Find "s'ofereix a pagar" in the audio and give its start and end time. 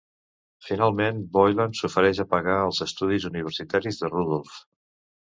1.81-2.57